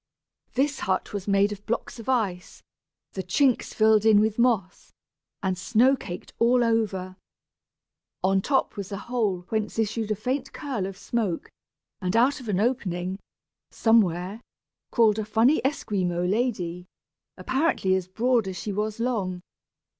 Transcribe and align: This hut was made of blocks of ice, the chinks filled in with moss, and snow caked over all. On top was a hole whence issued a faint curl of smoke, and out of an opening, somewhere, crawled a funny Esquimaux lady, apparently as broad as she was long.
This 0.53 0.79
hut 0.79 1.13
was 1.13 1.27
made 1.27 1.51
of 1.51 1.63
blocks 1.67 1.99
of 1.99 2.09
ice, 2.09 2.63
the 3.11 3.21
chinks 3.21 3.71
filled 3.71 4.03
in 4.03 4.19
with 4.19 4.39
moss, 4.39 4.91
and 5.43 5.55
snow 5.55 5.95
caked 5.95 6.33
over 6.39 6.97
all. 8.23 8.31
On 8.31 8.41
top 8.41 8.75
was 8.77 8.91
a 8.91 8.97
hole 8.97 9.41
whence 9.49 9.77
issued 9.77 10.09
a 10.09 10.15
faint 10.15 10.53
curl 10.53 10.87
of 10.87 10.97
smoke, 10.97 11.51
and 12.01 12.15
out 12.15 12.39
of 12.39 12.49
an 12.49 12.59
opening, 12.59 13.19
somewhere, 13.69 14.41
crawled 14.91 15.19
a 15.19 15.23
funny 15.23 15.63
Esquimaux 15.63 16.25
lady, 16.25 16.87
apparently 17.37 17.93
as 17.93 18.07
broad 18.07 18.47
as 18.47 18.57
she 18.57 18.73
was 18.73 18.99
long. 18.99 19.41